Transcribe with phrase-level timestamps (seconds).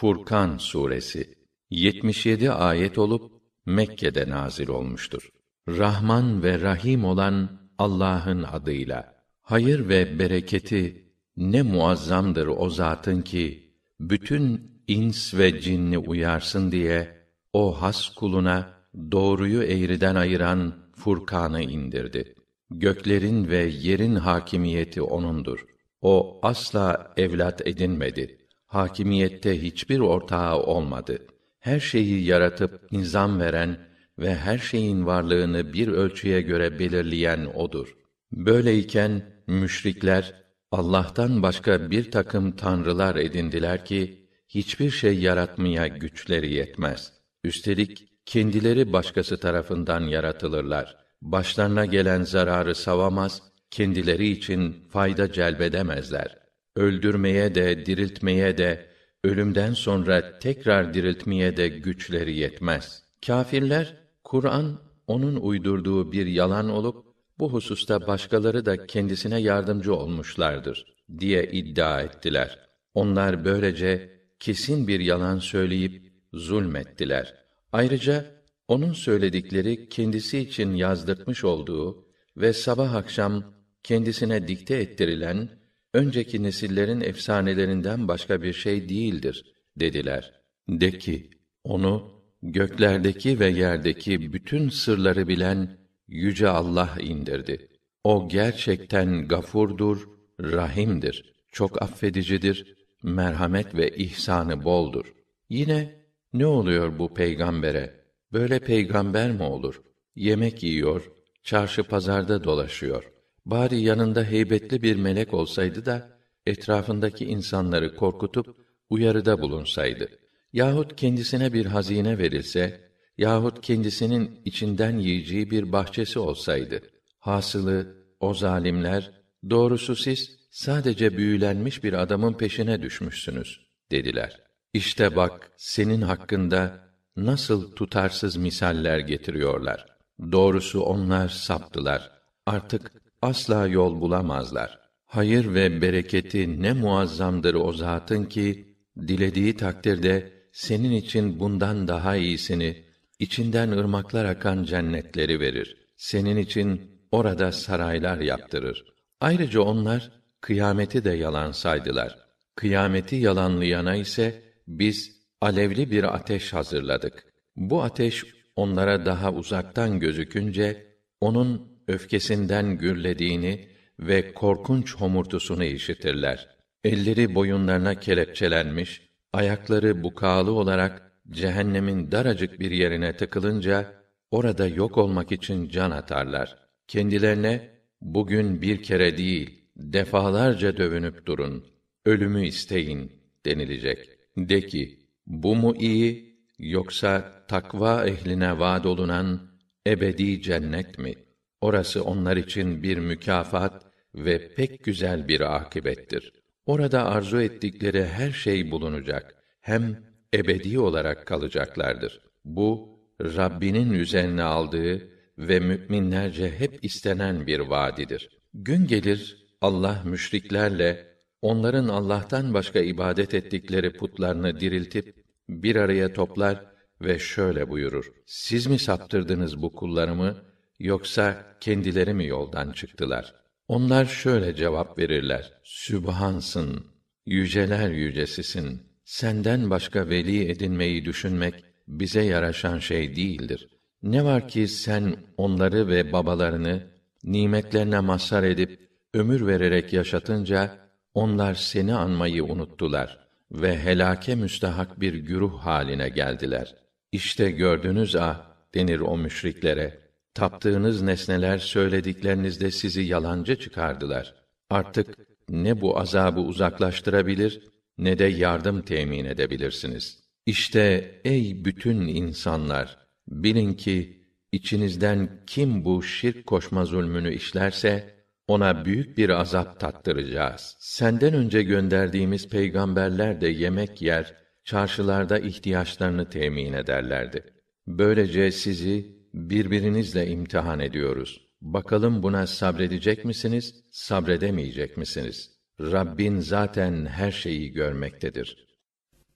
[0.00, 1.34] Furkan suresi
[1.70, 3.32] 77 ayet olup
[3.66, 5.28] Mekke'de nazil olmuştur.
[5.68, 9.14] Rahman ve Rahim olan Allah'ın adıyla.
[9.42, 11.04] Hayır ve bereketi
[11.36, 18.74] ne muazzamdır o zatın ki bütün ins ve cinni uyarsın diye o has kuluna
[19.12, 22.34] doğruyu eğriden ayıran Furkan'ı indirdi.
[22.70, 25.64] Göklerin ve yerin hakimiyeti onundur.
[26.02, 28.39] O asla evlat edinmedi.
[28.70, 31.18] Hakimiyette hiçbir ortağı olmadı.
[31.58, 33.78] Her şeyi yaratıp nizam veren
[34.18, 37.96] ve her şeyin varlığını bir ölçüye göre belirleyen odur.
[38.32, 40.34] Böyleyken müşrikler
[40.72, 47.12] Allah'tan başka bir takım tanrılar edindiler ki hiçbir şey yaratmaya güçleri yetmez.
[47.44, 50.96] Üstelik kendileri başkası tarafından yaratılırlar.
[51.22, 56.39] Başlarına gelen zararı savamaz, kendileri için fayda celbedemezler.
[56.80, 58.86] Öldürmeye de, diriltmeye de,
[59.24, 63.02] ölümden sonra tekrar diriltmeye de güçleri yetmez.
[63.26, 67.04] Kâfirler, Kur'an onun uydurduğu bir yalan olup
[67.38, 72.58] bu hususta başkaları da kendisine yardımcı olmuşlardır diye iddia ettiler.
[72.94, 77.34] Onlar böylece kesin bir yalan söyleyip zulmettiler.
[77.72, 78.24] Ayrıca
[78.68, 82.04] onun söyledikleri kendisi için yazdırtmış olduğu
[82.36, 83.44] ve sabah akşam
[83.82, 85.59] kendisine dikte ettirilen
[85.94, 89.44] önceki nesillerin efsanelerinden başka bir şey değildir
[89.76, 90.32] dediler.
[90.68, 91.30] De ki
[91.64, 97.68] onu göklerdeki ve yerdeki bütün sırları bilen yüce Allah indirdi.
[98.04, 100.08] O gerçekten gafurdur,
[100.40, 101.34] rahimdir.
[101.52, 105.14] Çok affedicidir, merhamet ve ihsanı boldur.
[105.48, 105.94] Yine
[106.32, 108.00] ne oluyor bu peygambere?
[108.32, 109.82] Böyle peygamber mi olur?
[110.16, 111.10] Yemek yiyor,
[111.42, 113.12] çarşı pazarda dolaşıyor.
[113.50, 116.08] Bari yanında heybetli bir melek olsaydı da
[116.46, 118.56] etrafındaki insanları korkutup
[118.90, 120.08] uyarıda bulunsaydı.
[120.52, 122.80] Yahut kendisine bir hazine verilse
[123.18, 126.80] yahut kendisinin içinden yiyeceği bir bahçesi olsaydı.
[127.18, 129.10] Hasılı o zalimler
[129.50, 133.60] doğrusu siz sadece büyülenmiş bir adamın peşine düşmüşsünüz
[133.90, 134.40] dediler.
[134.72, 136.80] İşte bak senin hakkında
[137.16, 139.86] nasıl tutarsız misaller getiriyorlar.
[140.32, 142.10] Doğrusu onlar saptılar.
[142.46, 144.80] Artık asla yol bulamazlar.
[145.04, 148.76] Hayır ve bereketi ne muazzamdır o zatın ki
[149.08, 152.84] dilediği takdirde senin için bundan daha iyisini
[153.18, 155.76] içinden ırmaklar akan cennetleri verir.
[155.96, 158.84] Senin için orada saraylar yaptırır.
[159.20, 160.10] Ayrıca onlar
[160.40, 162.18] kıyameti de yalan saydılar.
[162.56, 167.24] Kıyameti yalanlayana ise biz alevli bir ateş hazırladık.
[167.56, 168.24] Bu ateş
[168.56, 170.86] onlara daha uzaktan gözükünce
[171.20, 173.68] onun öfkesinden gürlediğini
[174.00, 176.48] ve korkunç homurtusunu işitirler.
[176.84, 179.02] Elleri boyunlarına kelepçelenmiş,
[179.32, 183.92] ayakları bukalı olarak cehennemin daracık bir yerine tıkılınca
[184.30, 186.56] orada yok olmak için can atarlar.
[186.88, 187.70] Kendilerine
[188.00, 191.64] bugün bir kere değil defalarca dövünüp durun.
[192.04, 193.12] Ölümü isteyin
[193.46, 193.98] denilecek.
[194.36, 199.40] De ki bu mu iyi yoksa takva ehline vaad olunan
[199.86, 201.14] ebedi cennet mi?
[201.60, 206.32] Orası onlar için bir mükafat ve pek güzel bir akibettir.
[206.66, 209.34] Orada arzu ettikleri her şey bulunacak.
[209.60, 209.98] Hem
[210.34, 212.20] ebedi olarak kalacaklardır.
[212.44, 218.28] Bu Rabbinin üzerine aldığı ve müminlerce hep istenen bir vaadidir.
[218.54, 221.06] Gün gelir Allah müşriklerle
[221.42, 226.66] onların Allah'tan başka ibadet ettikleri putlarını diriltip bir araya toplar
[227.00, 230.49] ve şöyle buyurur: Siz mi saptırdınız bu kullarımı
[230.80, 233.34] yoksa kendileri mi yoldan çıktılar?
[233.68, 236.86] Onlar şöyle cevap verirler: Sübhansın,
[237.26, 241.54] yüceler yücesisin senden başka veli edinmeyi düşünmek
[241.88, 243.68] bize yaraşan şey değildir.
[244.02, 246.86] Ne var ki sen onları ve babalarını
[247.24, 250.78] nimetlerine mazhar edip ömür vererek yaşatınca
[251.14, 253.18] onlar seni anmayı unuttular
[253.52, 256.74] ve helake müstahak bir güruh haline geldiler.
[257.12, 259.99] İşte gördünüz ah denir o müşriklere.
[260.34, 264.34] Taptığınız nesneler söylediklerinizde sizi yalancı çıkardılar.
[264.70, 265.16] Artık
[265.48, 270.20] ne bu azabı uzaklaştırabilir ne de yardım temin edebilirsiniz.
[270.46, 272.98] İşte ey bütün insanlar,
[273.28, 278.14] bilin ki içinizden kim bu şirk koşma zulmünü işlerse
[278.48, 280.76] ona büyük bir azap tattıracağız.
[280.78, 284.34] Senden önce gönderdiğimiz peygamberler de yemek yer,
[284.64, 287.44] çarşılarda ihtiyaçlarını temin ederlerdi.
[287.86, 291.46] Böylece sizi birbirinizle imtihan ediyoruz.
[291.62, 295.50] Bakalım buna sabredecek misiniz, sabredemeyecek misiniz?
[295.80, 298.66] Rabbin zaten her şeyi görmektedir.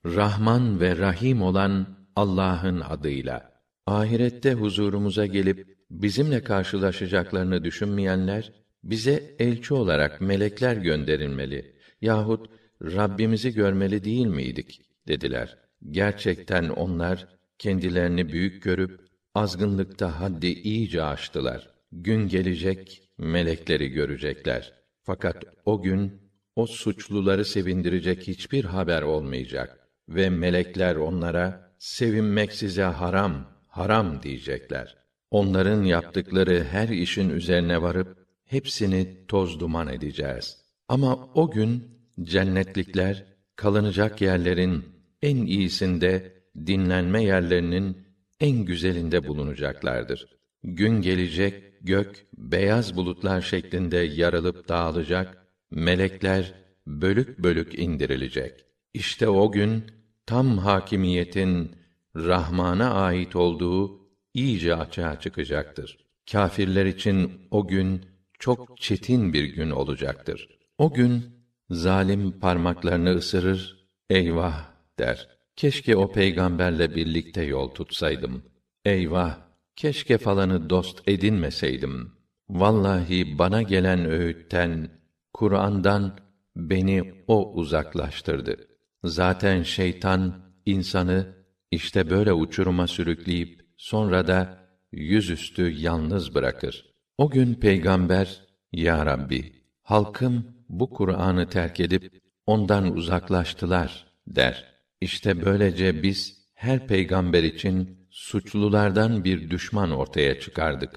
[0.04, 3.52] Rahman ve Rahim olan Allah'ın adıyla.
[3.86, 8.52] Ahirette huzurumuza gelip bizimle karşılaşacaklarını düşünmeyenler
[8.84, 12.50] bize elçi olarak melekler gönderilmeli yahut
[12.82, 15.58] Rabbimizi görmeli değil miydik dediler.
[15.90, 19.03] Gerçekten onlar kendilerini büyük görüp
[19.34, 21.70] azgınlıkta haddi iyice aştılar.
[21.92, 24.72] Gün gelecek melekleri görecekler.
[25.02, 26.12] Fakat o gün
[26.56, 29.78] o suçluları sevindirecek hiçbir haber olmayacak
[30.08, 34.96] ve melekler onlara sevinmek size haram, haram diyecekler.
[35.30, 40.58] Onların yaptıkları her işin üzerine varıp hepsini toz duman edeceğiz.
[40.88, 41.84] Ama o gün
[42.22, 43.24] cennetlikler
[43.56, 44.84] kalınacak yerlerin
[45.22, 46.32] en iyisinde
[46.66, 48.03] dinlenme yerlerinin
[48.44, 50.26] en güzelinde bulunacaklardır.
[50.62, 56.54] Gün gelecek gök beyaz bulutlar şeklinde yarılıp dağılacak, melekler
[56.86, 58.64] bölük bölük indirilecek.
[58.94, 59.84] İşte o gün
[60.26, 61.76] tam hakimiyetin
[62.16, 65.98] Rahman'a ait olduğu iyice açığa çıkacaktır.
[66.30, 68.06] Kâfirler için o gün
[68.38, 70.48] çok çetin bir gün olacaktır.
[70.78, 71.24] O gün
[71.70, 74.64] zalim parmaklarını ısırır, eyvah
[74.98, 75.33] der.
[75.56, 78.42] Keşke o peygamberle birlikte yol tutsaydım.
[78.84, 79.38] Eyvah,
[79.76, 82.12] keşke falanı dost edinmeseydim.
[82.48, 84.90] Vallahi bana gelen öğütten,
[85.32, 86.18] Kur'an'dan
[86.56, 88.56] beni o uzaklaştırdı.
[89.04, 90.34] Zaten şeytan
[90.66, 91.34] insanı
[91.70, 94.58] işte böyle uçuruma sürükleyip sonra da
[94.92, 96.94] yüzüstü yalnız bırakır.
[97.18, 98.42] O gün peygamber
[98.72, 99.52] ya Rabbi
[99.82, 104.73] halkım bu Kur'an'ı terk edip ondan uzaklaştılar der.
[105.04, 110.90] İşte böylece biz her peygamber için suçlulardan bir düşman ortaya çıkardık.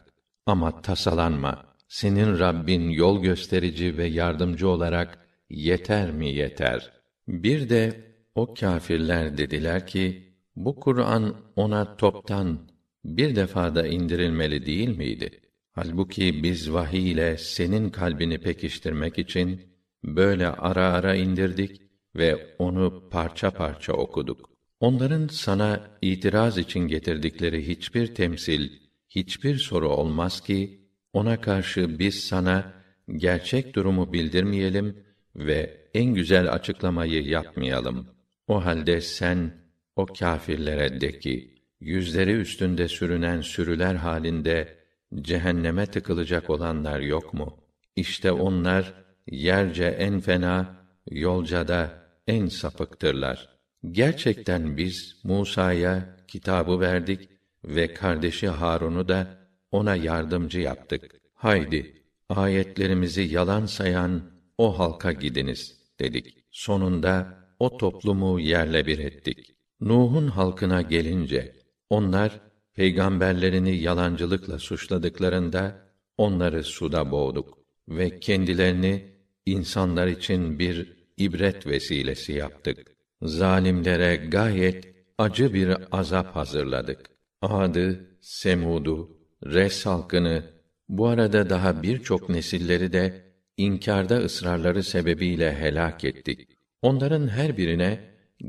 [0.45, 1.65] Ama tasalanma.
[1.87, 6.91] Senin Rabbin yol gösterici ve yardımcı olarak yeter mi yeter.
[7.27, 12.59] Bir de o kâfirler dediler ki bu Kur'an ona toptan
[13.05, 15.41] bir defada indirilmeli değil miydi?
[15.71, 19.61] Halbuki biz vahiy ile senin kalbini pekiştirmek için
[20.03, 21.86] böyle ara ara indirdik
[22.17, 24.49] ve onu parça parça okuduk.
[24.79, 28.69] Onların sana itiraz için getirdikleri hiçbir temsil,
[29.09, 30.81] hiçbir soru olmaz ki
[31.13, 32.73] ona karşı biz sana
[33.15, 35.03] gerçek durumu bildirmeyelim
[35.35, 38.07] ve en güzel açıklamayı yapmayalım.
[38.47, 39.51] O halde sen
[39.95, 44.77] o kâfirlere de ki yüzleri üstünde sürünen sürüler halinde
[45.21, 47.57] cehenneme tıkılacak olanlar yok mu?
[47.95, 48.93] İşte onlar
[49.27, 50.75] yerce en fena,
[51.11, 53.57] yolca da en sapıktırlar.
[53.91, 57.29] Gerçekten biz Musa'ya kitabı verdik
[57.63, 59.37] ve kardeşi Harun'u da
[59.71, 61.21] ona yardımcı yaptık.
[61.33, 64.21] Haydi ayetlerimizi yalan sayan
[64.57, 66.45] o halka gidiniz dedik.
[66.51, 69.55] Sonunda o toplumu yerle bir ettik.
[69.81, 71.55] Nuh'un halkına gelince
[71.89, 72.39] onlar
[72.73, 75.87] peygamberlerini yalancılıkla suçladıklarında
[76.17, 77.57] onları suda boğduk
[77.89, 79.11] ve kendilerini
[79.45, 82.95] insanlar için bir ibret vesilesi yaptık.
[83.21, 87.09] Zalimlere gayet acı bir azap hazırladık.
[87.41, 90.43] Ad'ı, Semud'u, Res halkını,
[90.89, 96.49] bu arada daha birçok nesilleri de inkarda ısrarları sebebiyle helak ettik.
[96.81, 97.99] Onların her birine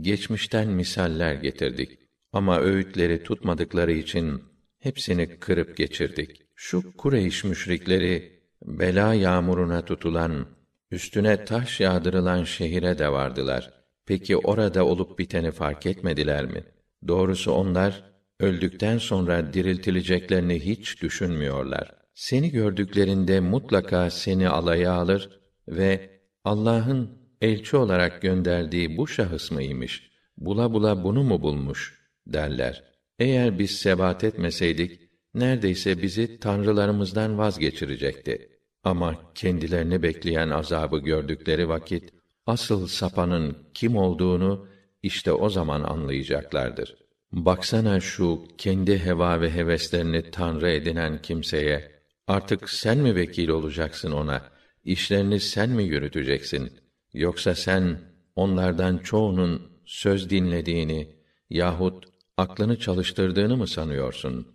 [0.01, 1.99] geçmişten misaller getirdik.
[2.33, 4.43] Ama öğütleri tutmadıkları için
[4.79, 6.43] hepsini kırıp geçirdik.
[6.55, 10.47] Şu Kureyş müşrikleri bela yağmuruna tutulan,
[10.91, 13.73] üstüne taş yağdırılan şehire de vardılar.
[14.07, 16.65] Peki orada olup biteni fark etmediler mi?
[17.09, 18.05] Doğrusu onlar
[18.41, 21.95] öldükten sonra diriltileceklerini hiç düşünmüyorlar.
[22.15, 30.11] Seni gördüklerinde mutlaka seni alaya alır ve Allah'ın elçi olarak gönderdiği bu şahıs mıymış?
[30.37, 32.85] Bula bula bunu mu bulmuş derler.
[33.19, 35.01] Eğer biz sebat etmeseydik
[35.35, 38.58] neredeyse bizi tanrılarımızdan vazgeçirecekti.
[38.85, 42.13] Ama kendilerini bekleyen azabı gördükleri vakit
[42.47, 44.69] asıl sapanın kim olduğunu
[45.03, 46.97] işte o zaman anlayacaklardır.
[47.33, 54.43] Baksana şu kendi heva ve heveslerini tanrı edinen kimseye artık sen mi vekil olacaksın ona?
[54.85, 56.73] İşlerini sen mi yürüteceksin?
[57.15, 57.99] Yoksa sen
[58.37, 61.17] onlardan çoğunun söz dinlediğini
[61.51, 62.05] yahut
[62.37, 64.49] aklını çalıştırdığını mı sanıyorsun?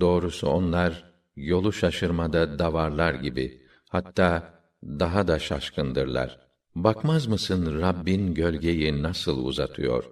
[0.00, 1.04] Doğrusu onlar
[1.36, 6.38] yolu şaşırmada davarlar gibi, hatta daha da şaşkındırlar.
[6.74, 10.04] Bakmaz mısın Rabbin gölgeyi nasıl uzatıyor?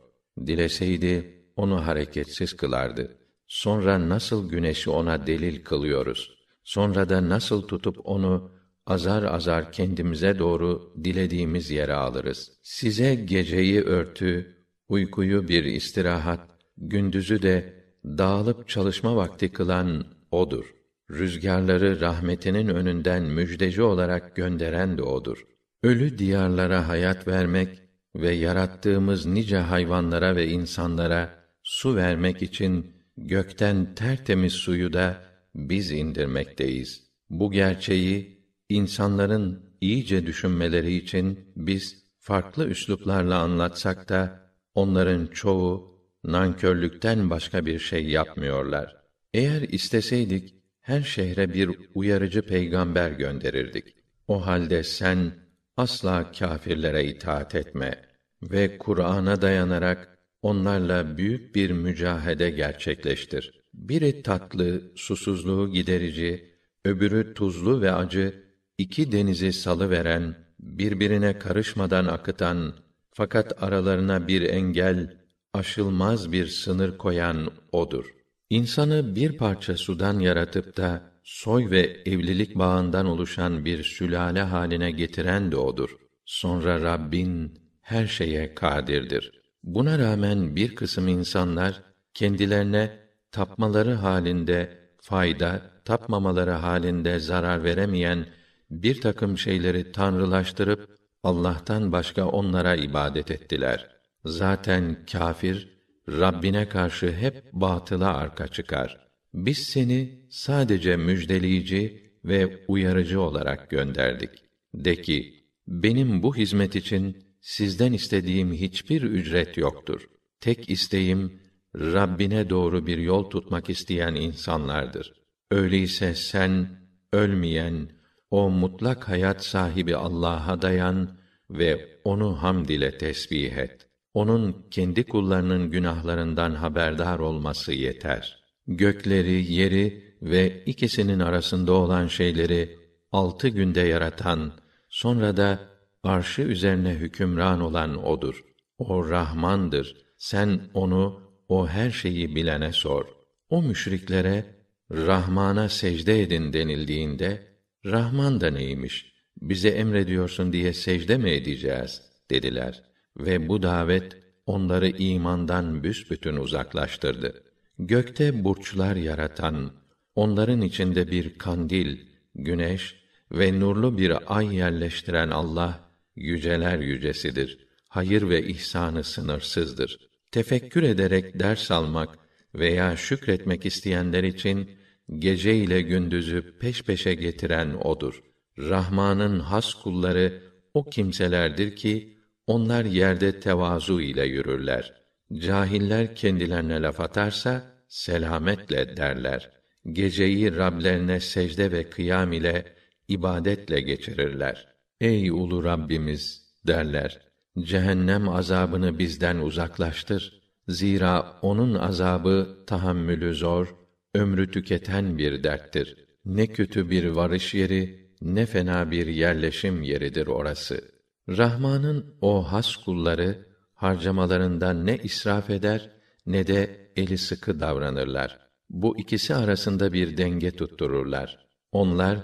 [0.47, 3.17] Dileseydi onu hareketsiz kılardı.
[3.47, 6.37] Sonra nasıl güneşi ona delil kılıyoruz?
[6.65, 8.51] Sonra da nasıl tutup onu
[8.87, 12.53] azar azar kendimize doğru dilediğimiz yere alırız.
[12.63, 14.57] Size geceyi örtü,
[14.89, 16.41] uykuyu bir istirahat,
[16.77, 20.76] gündüzü de dağılıp çalışma vakti kılan odur.
[21.11, 25.47] Rüzgarları rahmetinin önünden müjdeci olarak gönderen de odur.
[25.83, 27.83] Ölü diyarlara hayat vermek
[28.17, 35.23] ve yarattığımız nice hayvanlara ve insanlara su vermek için gökten tertemiz suyu da
[35.55, 37.07] biz indirmekteyiz.
[37.31, 47.67] Bu gerçeği insanların iyice düşünmeleri için biz farklı üsluplarla anlatsak da onların çoğu nankörlükten başka
[47.67, 48.97] bir şey yapmıyorlar.
[49.35, 50.56] Eğer isteseydik
[50.87, 53.95] her şehre bir uyarıcı peygamber gönderirdik.
[54.29, 55.33] O halde sen
[55.77, 58.03] asla kâfirlere itaat etme
[58.43, 63.61] ve Kur'an'a dayanarak onlarla büyük bir mücahede gerçekleştir.
[63.75, 68.45] Biri tatlı, susuzluğu giderici, öbürü tuzlu ve acı,
[68.79, 72.75] iki denizi salı veren, birbirine karışmadan akıtan,
[73.13, 75.17] fakat aralarına bir engel,
[75.55, 78.17] aşılmaz bir sınır koyan odur.
[78.51, 85.53] İnsanı bir parça sudan yaratıp da soy ve evlilik bağından oluşan bir sülale haline getiren
[85.53, 85.97] de odur.
[86.25, 89.33] Sonra Rabbin her şeye kadirdir.
[89.63, 91.83] Buna rağmen bir kısım insanlar
[92.15, 92.99] kendilerine
[93.31, 98.27] tapmaları halinde fayda, tapmamaları halinde zarar veremeyen
[98.71, 103.91] bir takım şeyleri tanrılaştırıp Allah'tan başka onlara ibadet ettiler.
[104.25, 105.76] Zaten kâfir
[106.09, 109.09] Rabbine karşı hep batıla arka çıkar.
[109.35, 114.31] Biz seni sadece müjdeleyici ve uyarıcı olarak gönderdik.
[114.75, 120.09] De ki, benim bu hizmet için sizden istediğim hiçbir ücret yoktur.
[120.41, 121.41] Tek isteğim
[121.77, 125.13] Rabbine doğru bir yol tutmak isteyen insanlardır.
[125.51, 126.69] Öyleyse sen
[127.13, 127.91] ölmeyen
[128.31, 131.19] o mutlak hayat sahibi Allah'a dayan
[131.51, 133.86] ve onu hamd ile tesbih et.
[134.17, 138.45] Onun kendi kullarının günahlarından haberdar olması yeter.
[138.67, 142.79] Gökleri, yeri ve ikisinin arasında olan şeyleri
[143.13, 144.53] altı günde yaratan,
[144.89, 145.61] sonra da
[146.03, 148.45] arşı üzerine hükümran olan odur.
[148.79, 149.97] O Rahmandır.
[150.19, 153.05] Sen onu o her şeyi bilene sor.
[153.49, 154.45] O müşriklere
[154.91, 157.43] Rahman'a secde edin denildiğinde
[157.85, 159.13] Rahman da neymiş?
[159.41, 162.83] Bize emrediyorsun diye secde mi edeceğiz dediler
[163.17, 167.43] ve bu davet onları imandan büsbütün uzaklaştırdı.
[167.79, 169.73] Gökte burçlar yaratan,
[170.15, 171.99] onların içinde bir kandil,
[172.35, 172.95] güneş
[173.33, 177.67] ve nurlu bir ay yerleştiren Allah yüceler yücesidir.
[177.89, 180.09] Hayır ve ihsanı sınırsızdır.
[180.31, 182.19] Tefekkür ederek ders almak
[182.55, 184.71] veya şükretmek isteyenler için
[185.19, 188.23] gece ile gündüzü peş peşe getiren odur.
[188.59, 190.43] Rahman'ın has kulları
[190.75, 192.16] o kimselerdir ki
[192.47, 194.95] onlar yerde tevazu ile yürürler.
[195.33, 199.51] Cahiller kendilerine laf atarsa selametle derler.
[199.93, 202.65] Geceyi Rablerine secde ve kıyam ile
[203.09, 204.69] ibadetle geçirirler.
[205.01, 207.21] Ey ulu Rabbimiz derler.
[207.59, 210.43] Cehennem azabını bizden uzaklaştır.
[210.69, 213.75] Zira onun azabı tahammülü zor,
[214.15, 215.97] ömrü tüketen bir derttir.
[216.25, 220.96] Ne kötü bir varış yeri, ne fena bir yerleşim yeridir orası.
[221.29, 225.91] Rahman'ın o has kulları harcamalarından ne israf eder
[226.27, 228.39] ne de eli sıkı davranırlar.
[228.71, 231.47] Bu ikisi arasında bir denge tuttururlar.
[231.73, 232.19] Onlar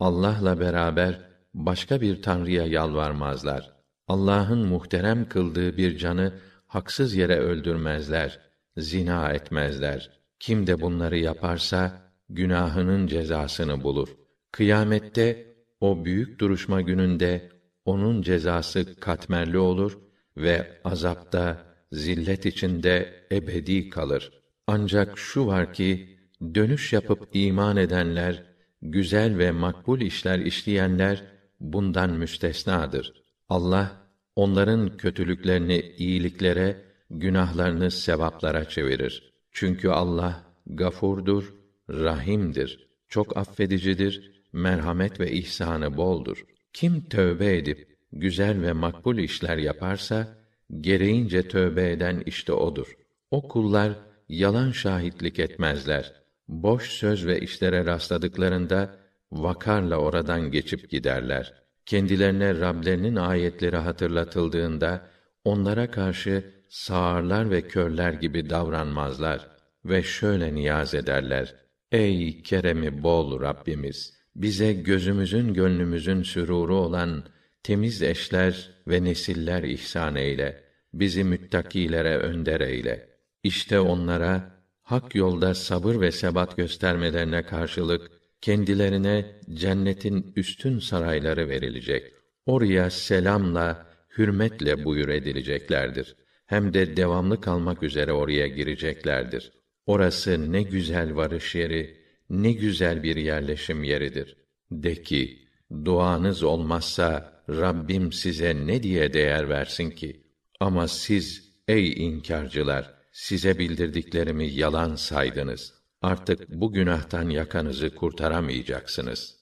[0.00, 1.20] Allah'la beraber
[1.54, 3.72] başka bir tanrıya yalvarmazlar.
[4.08, 6.32] Allah'ın muhterem kıldığı bir canı
[6.66, 8.40] haksız yere öldürmezler,
[8.76, 10.10] zina etmezler.
[10.40, 11.92] Kim de bunları yaparsa
[12.28, 14.08] günahının cezasını bulur.
[14.52, 17.57] Kıyamette o büyük duruşma gününde
[17.88, 19.98] onun cezası katmerli olur
[20.36, 24.32] ve azapta zillet içinde ebedi kalır.
[24.66, 26.18] Ancak şu var ki
[26.54, 28.42] dönüş yapıp iman edenler,
[28.82, 31.24] güzel ve makbul işler işleyenler
[31.60, 33.12] bundan müstesnadır.
[33.48, 33.92] Allah
[34.36, 39.32] onların kötülüklerini iyiliklere, günahlarını sevaplara çevirir.
[39.52, 41.54] Çünkü Allah gafurdur,
[41.90, 46.44] rahimdir, çok affedicidir, merhamet ve ihsanı boldur.
[46.72, 50.38] Kim tövbe edip güzel ve makbul işler yaparsa
[50.80, 52.96] gereğince tövbe eden işte odur.
[53.30, 53.92] O kullar
[54.28, 56.12] yalan şahitlik etmezler.
[56.48, 58.96] Boş söz ve işlere rastladıklarında
[59.32, 61.54] vakarla oradan geçip giderler.
[61.86, 65.08] Kendilerine Rablerinin ayetleri hatırlatıldığında
[65.44, 69.48] onlara karşı sağırlar ve körler gibi davranmazlar
[69.84, 71.54] ve şöyle niyaz ederler:
[71.92, 77.24] Ey keremi bol Rabbimiz, bize gözümüzün gönlümüzün süruru olan
[77.62, 80.68] temiz eşler ve nesiller ihsan eyle.
[80.94, 83.08] bizi müttakilere önder eyle.
[83.42, 92.12] İşte onlara hak yolda sabır ve sebat göstermelerine karşılık kendilerine cennetin üstün sarayları verilecek.
[92.46, 93.86] Oraya selamla,
[94.18, 96.16] hürmetle buyur edileceklerdir.
[96.46, 99.52] Hem de devamlı kalmak üzere oraya gireceklerdir.
[99.86, 101.97] Orası ne güzel varış yeri,
[102.30, 104.36] ne güzel bir yerleşim yeridir.
[104.70, 105.48] De ki,
[105.84, 110.24] duanız olmazsa Rabbim size ne diye değer versin ki?
[110.60, 115.74] Ama siz ey inkarcılar size bildirdiklerimi yalan saydınız.
[116.02, 119.36] Artık bu günahtan yakanızı kurtaramayacaksınız.